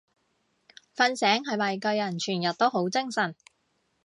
[0.95, 3.35] 瞓醒係咪個人全日都好精神？